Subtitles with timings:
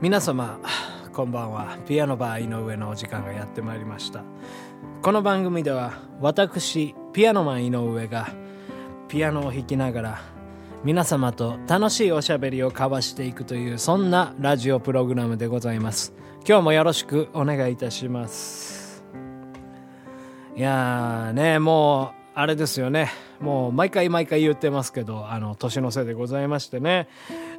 [0.00, 0.58] 皆様
[1.12, 1.76] こんばんは。
[1.86, 4.24] ピアノバー井上のお時間がやってまいりました。
[5.02, 5.92] この番組では
[6.22, 8.28] 私ピアノマン井上が
[9.08, 10.22] ピアノを弾きながら
[10.84, 16.14] 皆様と楽しいおしゃべりを交わしていくというそんなラジオプログラムでございます。
[16.48, 19.04] 今日もよろしくお願いいたします。
[20.56, 23.10] いやーねもうあれですよね。
[23.40, 27.08] もう毎回毎回言ってますけどあの年のせいでございましてね。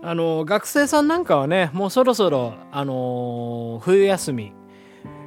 [0.04, 4.54] あの学生さんなんかはねもうそろそろあの冬休み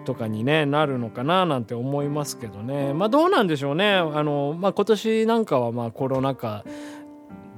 [0.04, 2.92] とかに、ね、なるのかななんて思いますけどね。
[2.92, 3.94] まあどうなんでしょうね。
[3.94, 6.64] あの、まあ、今年なんかはまあコロナ禍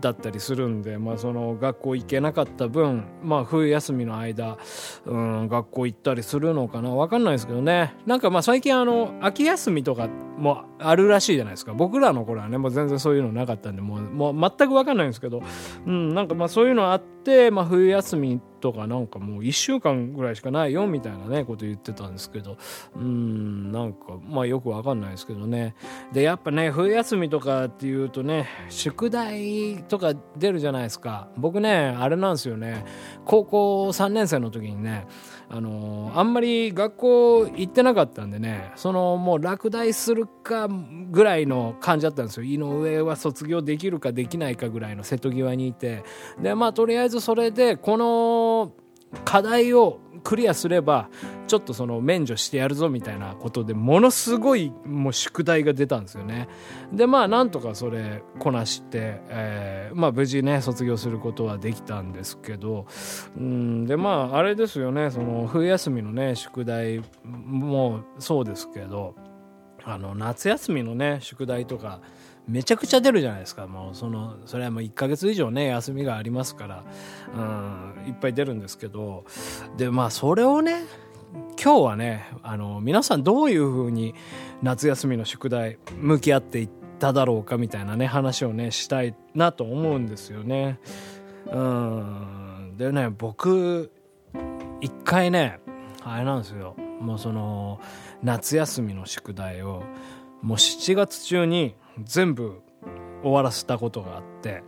[0.07, 4.57] だったりするんで、まあ、その学校行けなかった分、まあ、冬休みの間、
[5.05, 6.91] うん、学校行ったりするのかな。
[6.91, 7.95] 分かんないですけどね。
[8.07, 11.75] なんかまあ最近あの秋休みとかもあるらしいじゃないですか。
[11.75, 15.43] 僕らの頃はねもう全然そういうのなかったんでもうもう全く分かんないんですけど、
[15.87, 22.57] うん、なんかまあそういうのあって、まあ、冬休みってとかなんかもう1週間ぐらいしかないよみたいなねこと言ってたんですけど。
[22.97, 25.77] うんなんかまあよく分かんないですけどね。
[26.13, 31.29] でやっぱね冬休みとかっていうとね宿題とか出るじゃないですか。
[31.37, 32.85] 僕ねあれなんですよね。
[33.25, 35.07] 高校3年生の時にね
[35.49, 42.45] あのあんまり学校行ってなかったんでねそのもう落第するかぐらいの感じだったんですよ。
[42.45, 46.03] 井上は卒業できるかできないかぐらいの瀬戸際にいて。
[46.41, 48.73] でまあとりあえずそれでこの
[49.25, 51.09] 課題をクリアすれば
[51.47, 56.49] ちょっとその免除してやるぞみたいなことでものすごいもう宿題が出たんですよね。
[56.93, 62.87] でまあなんとかそれこなして、えー、まあ無事ね卒業することはできたんですけど
[63.37, 69.15] うんでまああれですよねその冬休みのね宿題もそうですけど
[69.85, 72.01] あの夏休みのね宿題とか
[72.49, 73.67] めちゃくちゃ出るじゃないですか。
[73.67, 76.85] もうそのそれはもう1ヶ月以上ね休みがありますから、
[77.35, 77.41] う
[78.05, 79.25] ん、いっぱい出るんですけど。
[79.77, 80.85] でまあそれをね
[81.63, 84.15] 今日はねあの皆さんどういうふうに
[84.63, 90.79] 夏休みの宿題向き合っていっただろうかみたいなね話をねしたいなと思うんですよね。
[91.47, 92.75] うん。
[92.77, 93.91] でね僕
[94.81, 95.59] 一回ね
[96.03, 96.77] あれなんですよ。
[97.01, 97.81] もうその
[98.23, 99.83] 夏休みの宿題を
[100.43, 102.61] もう7月中に全部
[103.23, 104.63] 終わらせたことがあって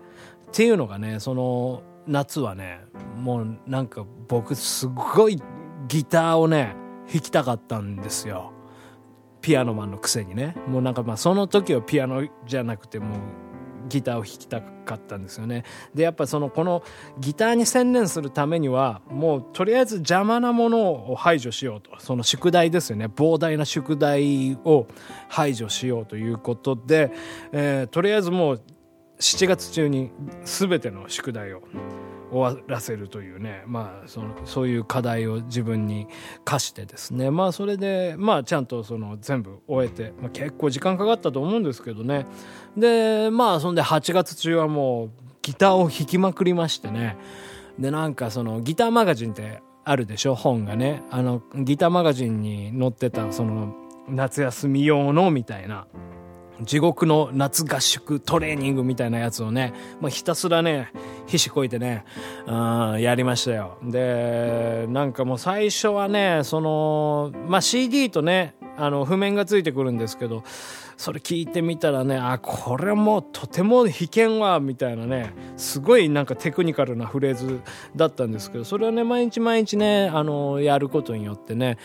[0.49, 2.81] っていうのがねその夏はね
[3.17, 5.41] もうなんか僕すごい
[5.89, 6.75] ギターをね
[7.13, 8.53] 弾きたかったんですよ。
[9.41, 10.57] ピアノマンのくせにね。
[10.67, 13.19] もうなんかまあその時はピアノじゃなくてもう
[13.89, 15.65] ギターを弾きたかったんですよね。
[15.95, 16.83] でやっぱそのこの
[17.19, 21.99] ギターに専念するためにはもうとりあえず邪魔なものを排除しようと。
[21.99, 23.07] その宿題ですよね。
[23.07, 24.87] 膨大な宿題を
[25.29, 27.13] 排除しようということで、
[27.53, 28.63] えー、とりあえずもう
[29.21, 30.11] 7月中に
[30.45, 31.63] 全ての宿題を
[32.31, 36.07] 終わらせるというね、まあ、そのそういう課題を自分に
[36.45, 37.31] 課してですね。
[37.31, 42.27] まあそれでまあちゃんとその全部終えて、まあ、結構時間かかったと思うんですけどね。
[42.77, 45.11] でまあそんで8月中はもう
[45.43, 47.17] ギターを弾きまくりましてね。
[47.79, 50.35] でなんかそのギターマガジンってあるでしょ？
[50.35, 51.03] 本がね。
[51.11, 53.75] あのギターマガジンに載ってたその
[54.09, 55.87] 夏休み用のみたいな。
[56.63, 60.93] 地獄の夏合宿トレーニングみたいなやつをね、まあ、ひたすらね、
[61.27, 62.05] ひしこいてね、
[62.47, 62.53] う
[62.97, 63.79] ん、やりましたよ。
[63.83, 70.45] で、なんかもう最初はね、その、まあ、CD とね、あの、譜面がついてくるんですけど、
[70.97, 77.61] それ聞いてみたらね、あ、これもとても弾けんわ、みたいなね、すごいなんかテクニカルなフレーズ
[77.95, 81.79] だったんですけど、それはね、毎日毎日ね、あの、やることによってね、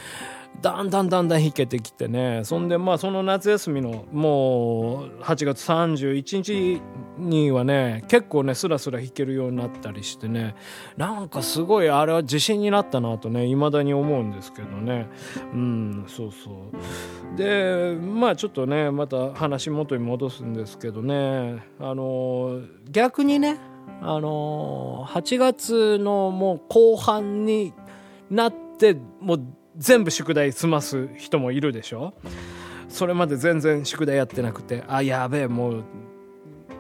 [0.61, 2.41] だんだんだんだん弾けてきてね。
[2.43, 6.81] そんでまあその夏休みのもう8月31日
[7.17, 10.55] にはね結構ねスラスラ弾けるようになったりしてね。
[10.95, 15.09] なんかすごいあれは自信になったなとね未だに思うんですけどね。
[15.53, 17.37] うんそうそう。
[17.37, 21.63] でまあちょっとねまた話元に戻すんですけどね。
[21.79, 23.59] あの逆にね
[24.01, 27.73] あの8月のもう後半に
[28.29, 29.43] なってもう
[29.77, 32.13] 全部宿題済ます人もいるでしょ？
[32.89, 35.83] それまで全然宿題やってなくてあやべえもう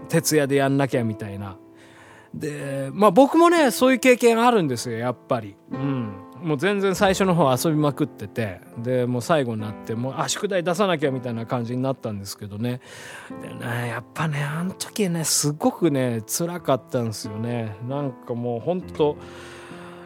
[0.09, 1.57] 徹夜でやんなきゃみたいな。
[2.33, 5.55] でまあ僕もねそういう経験あるんですよやっぱり。
[5.71, 6.13] うん。
[6.43, 12.81] もう全然最初の方遊びまくっててでもう最後になってもうあ宿題出さなきゃみたいな感じになったんですけどね。
[13.41, 17.77] でねやっぱねあの時ねすごくね辛かったんですよね。
[17.87, 18.81] なんかもうほん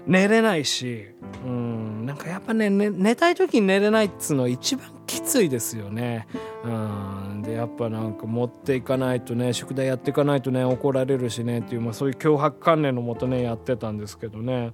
[0.08, 1.08] 寝れないし、
[1.46, 6.28] うん、なんかやっぱね、ね、寝たい時に寝れないっつうのは一番きついですよね。
[6.64, 14.72] うん、で、やっぱなんか持っていかないとね、宿題やっていかないとね、怒られるしねっていう、まあそういう脅迫観念のもとね、やってたんですけどね。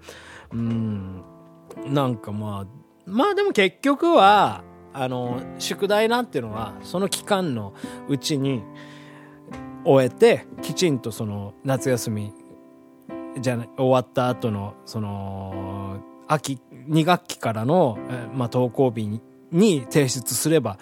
[0.51, 1.23] うん。
[1.87, 4.63] なんかまあまあでも結局は
[4.93, 7.73] あの宿題なんていうのはその期間の
[8.07, 8.63] うちに
[9.83, 12.33] 終えてきちんとその夏休み
[13.39, 16.59] じゃ終わった後のその秋
[16.89, 17.97] 2学期からの、
[18.33, 19.21] まあ、登校日
[19.51, 20.77] に提出すれば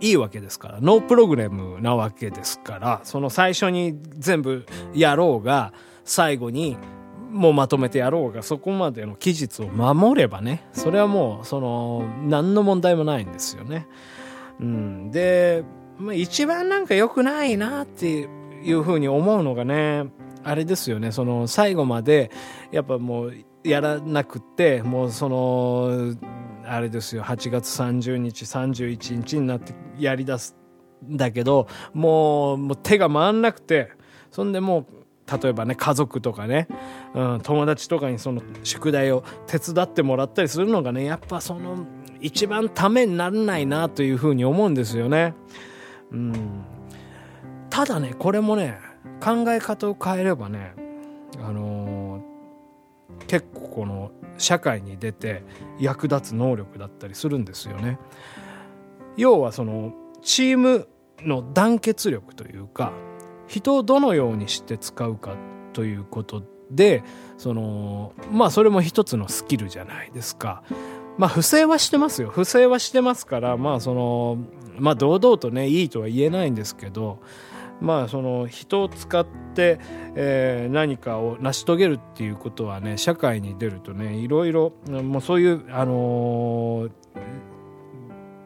[0.00, 5.72] いいわけですからノープログラムなわけですからその最初に全部やろうが
[6.04, 6.76] 最後に
[7.30, 13.86] もうまとめてやろうがそこまでの期日を守ればねそれはもうその何の問題もないんですよね。
[14.60, 15.62] うん、で、
[15.98, 18.28] まあ、一番なんか良くないなって
[18.62, 20.06] いうふうに思うのがね
[20.48, 21.12] あれですよね。
[21.12, 22.30] その最後まで
[22.72, 23.34] やっぱもう
[23.64, 26.14] やらなくってもうその
[26.64, 27.22] あれですよ。
[27.22, 30.56] 8月30日31日になってやりだす
[31.06, 33.92] んだけどもうもう手が回んなくて
[34.30, 36.66] そんでもう例えばね家族とかね、
[37.14, 41.86] うん、友達とかにその宿題を手伝ってもらったりするのがねやっぱその
[42.22, 45.34] 一番ためにならないなというふうに思うんですよね。
[46.10, 46.64] うん、
[47.68, 48.87] ただねこれもね
[49.20, 50.74] 考え方を変えればね
[51.38, 55.42] あのー、結構この社会に出て
[55.78, 57.98] 役立つ能力だったりするんですよね。
[59.16, 59.92] 要はその
[60.22, 60.88] チーム
[61.20, 62.92] の団結力というか
[63.48, 65.34] 人をどのようにして使うか
[65.72, 67.02] ということで
[67.36, 70.62] そのまあそれも一つのスキルじゃないですか。
[71.16, 74.38] まあ不正はしてますよ不正はしてますからまあその
[74.78, 77.18] まあ堂々とねいいとは言えないんですけど
[77.80, 79.78] まあその人を使って、
[80.14, 86.90] えー、何かを成し遂げるっていうことはね社会に出るとねいろいろもうそういうあのー、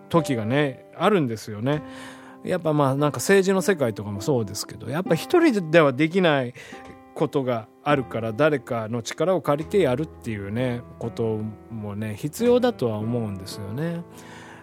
[0.09, 1.83] 時がねあるんですよね。
[2.45, 6.55] やっぱまあなんか政治の世界とかもそうですけどやっぱ一人ではできない
[7.15, 11.39] ことがあるから誰かの力を借りてやるっていうねこと
[11.71, 14.03] もね必要だとは思うんですよね。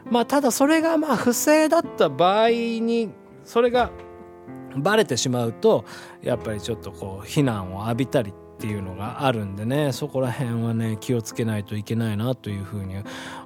[0.10, 3.12] まあただそれがまあ不正だった場合に
[3.44, 3.92] それが
[4.82, 5.86] バレてしまうと
[6.22, 12.96] やっぱりちょっとこう非難を浴びたりっていうのがあるんでねそこら辺はね気をつけないといけないなというふうに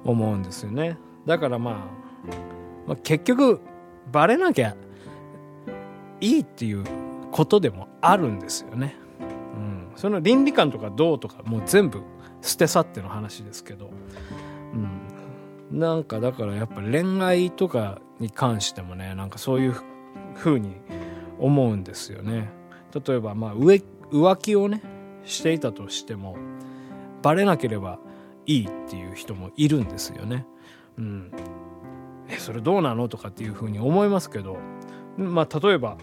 [0.04, 0.98] 思うんですよね。
[1.26, 1.74] だからまあ、
[2.86, 3.60] まあ、結局
[4.10, 4.76] バレなきゃ
[6.20, 6.84] いいっていう
[7.30, 8.96] ことでもあるんですよね。
[9.20, 9.22] う
[9.56, 12.02] ん、その倫理観とかどうとかもう全部
[12.42, 13.90] 捨て去っての話ですけど、
[15.70, 19.74] うん、なんかだからやっぱ恋愛とかに関してもねなんかそういう
[20.34, 20.76] ふうに
[21.38, 22.50] 思うんですよね。
[23.06, 24.82] 例えばまあ浮浮気をね
[25.24, 26.36] していたとしても
[27.22, 27.98] バレなければ
[28.46, 30.46] いいっていう人もいるんですよね。
[30.98, 31.32] うん、
[32.28, 34.58] えそれどうなのとかっていうふうに思いますけど
[35.16, 35.96] まあ例えば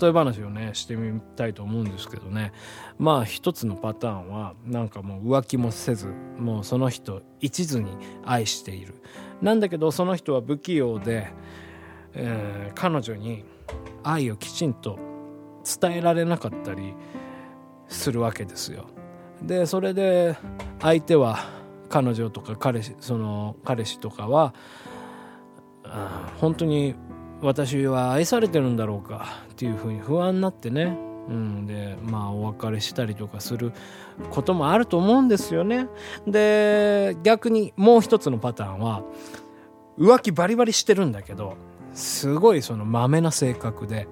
[0.00, 2.52] 例え話をねしてみたいと思うんですけどね
[2.98, 8.94] まあ一つのパターンはなんかもう浮気もせずもうその人一途に愛している
[9.42, 11.28] なんだけどその人は不器用で、
[12.14, 13.44] えー、彼女に
[14.04, 14.98] 愛をきちんと
[15.80, 16.94] 伝えられなかったり
[17.88, 18.84] するわけですよ。
[19.42, 20.36] でそれで
[20.80, 21.38] 相手は
[21.88, 24.54] 彼女とか彼氏その彼氏とかは
[26.40, 26.94] 本当に
[27.42, 30.96] 私は愛されてるんだろうかっていうふうに不安になってね、
[31.28, 33.72] うん、でまあお別れしたりとかする
[34.30, 35.88] こともあると思うんですよね。
[36.26, 39.02] で逆にもう一つのパターンは
[39.98, 41.56] 浮気バリバリしてるんだけど
[41.94, 44.08] すごいそのまめな性格で、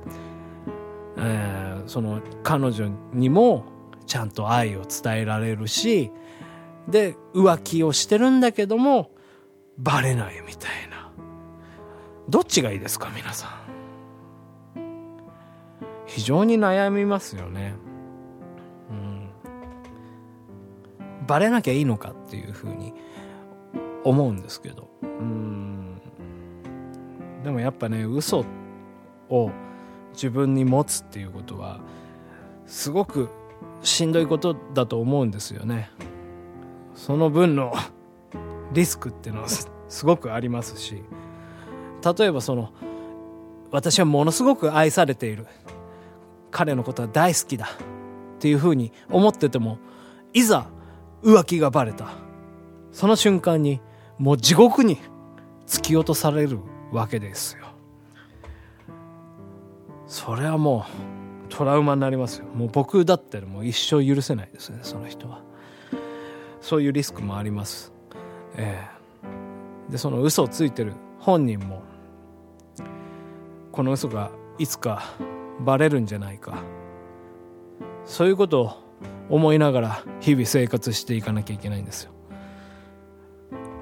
[1.18, 3.64] えー、その彼女にも
[4.06, 6.10] ちゃんと愛を伝えられるし
[6.88, 9.10] で浮気をしてるんだけども
[9.78, 11.10] バレないみたいな。
[12.28, 13.50] どっちがいいですか皆さん。
[16.06, 17.74] 非常に悩みますよね。
[18.90, 19.30] うん。
[21.26, 22.92] バレなきゃいいのかっていうふうに
[24.04, 24.88] 思うんですけど。
[25.02, 25.81] うん。
[27.42, 28.44] でもやっぱね嘘
[29.28, 29.50] を
[30.12, 31.80] 自分に持つっていうことは
[32.66, 33.28] すごく
[33.82, 35.90] しんどいことだと思うんですよね。
[36.94, 37.72] その分の
[38.72, 39.70] リスクっていうのはす
[40.06, 41.02] ごくありますし。
[42.18, 42.70] 例えばその
[43.70, 45.46] 私はものすごく愛されている。
[46.50, 47.66] 彼のことは大好きだ。
[47.66, 49.78] っていうふうに思ってても
[50.32, 50.66] いざ
[51.22, 52.08] 浮気がバレた。
[52.90, 53.80] その瞬間に
[54.18, 54.98] もう地獄に
[55.66, 56.58] 突き落とされる。
[56.92, 57.66] わけですよ。
[60.06, 60.84] それはも
[61.48, 62.46] うトラウマになりますよ。
[62.54, 65.42] もう僕だったらもう一生許せないですねその人は。
[66.60, 67.92] そういうリスクもあります。
[68.56, 68.88] え
[69.88, 69.90] え。
[69.90, 71.82] でその嘘をついてる本人も
[73.72, 75.02] この嘘がいつか
[75.60, 76.62] バレるんじゃないか。
[78.04, 78.72] そういうことを
[79.30, 82.12] 思いながら日々生活していかなきゃいけないんですよ。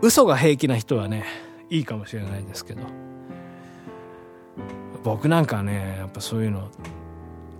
[0.03, 2.83] 嘘が平気な人はねいいかもしれないですけど。
[5.03, 6.69] 僕なんかねやっぱそういうの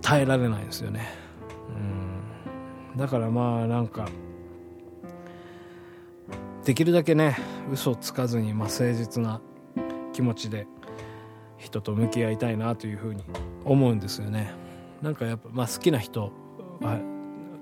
[0.01, 1.07] 耐えられないですよね。
[2.93, 2.97] うん。
[2.97, 4.07] だからまあなんか
[6.65, 7.37] できるだけね
[7.71, 9.41] 嘘をつかずに、まあ、誠実な
[10.13, 10.67] 気持ちで
[11.57, 13.23] 人と向き合いたいなというふうに
[13.65, 14.51] 思うんですよね。
[15.01, 16.31] なんかやっぱ、まあ、好きな人
[16.81, 16.99] は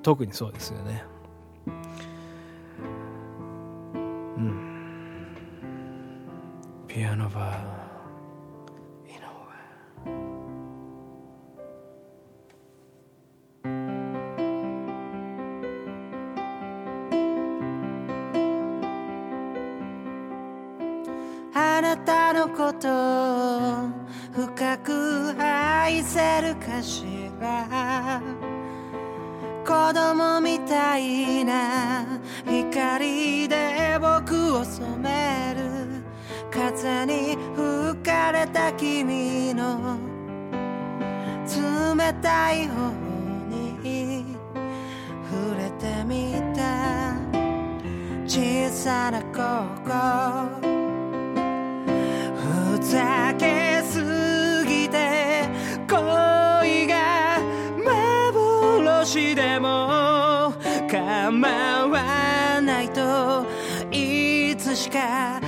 [0.03, 1.03] 特にそうですよね。
[6.99, 7.79] ピアノバー。
[21.53, 22.89] あなたのこと
[23.85, 23.89] を
[24.33, 27.05] 深く愛せるかし
[27.39, 28.21] ら
[29.65, 32.05] 子供みたいな
[32.45, 35.68] 光で僕を染める。
[36.71, 39.97] 風に吹かれた君の
[41.47, 42.91] 冷たい方
[43.49, 44.38] に
[45.31, 47.15] 触れてみた
[48.27, 49.89] 小さな心
[52.35, 55.49] ふざけすぎて
[55.89, 57.39] 恋が
[57.83, 60.53] 幻でも
[60.88, 61.47] 構
[61.88, 63.47] わないと
[63.91, 65.41] いつしか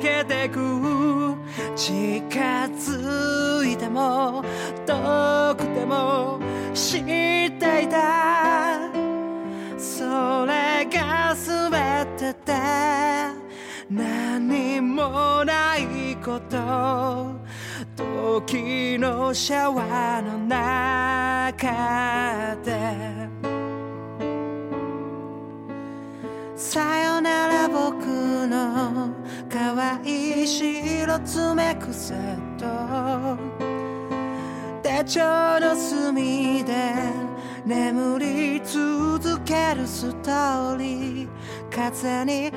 [0.00, 1.34] けてく
[1.76, 2.30] 近
[2.76, 4.42] づいても
[4.86, 6.38] 遠くても
[6.74, 8.78] 知っていた
[9.78, 11.70] それが全
[12.16, 12.52] てで。
[13.90, 17.34] 何もないこと。
[17.96, 23.28] 時のシャワーの中で。
[26.54, 28.29] さよなら僕
[31.10, 32.14] 白爪くせ
[32.56, 32.66] と
[34.80, 36.94] 手帳の隅で
[37.66, 41.28] 眠り続けるストーリー
[41.68, 42.52] 風に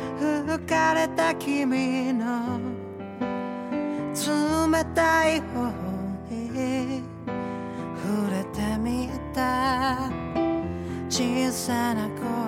[0.55, 2.59] 吹かれた君の
[4.13, 5.71] 冷たい方
[6.29, 7.01] に
[8.03, 10.11] 触れてみた
[11.09, 12.42] 小さな心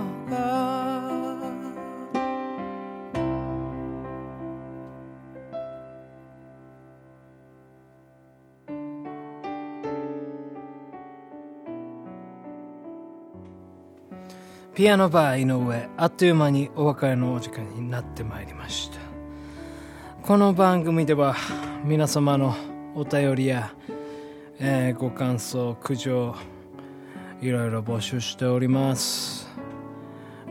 [14.76, 18.98] ピアノバー井上あっという間にお別れのお時間になってまいりました。
[20.22, 21.34] この番組では
[21.86, 22.54] 皆様の
[22.94, 23.74] お便りや、
[24.60, 26.36] えーご感想苦情
[27.42, 29.50] いろいろ募集しております。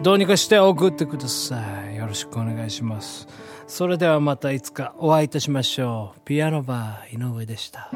[0.02, 1.62] どうにかして送ってくださ
[1.92, 1.96] い。
[1.96, 3.28] よろしくお願いします。
[3.66, 6.20] それではまたいつかお会いいたしましょう。
[6.24, 7.90] ピアノバー井上でした。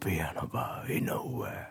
[0.00, 1.69] ピアノバー井上。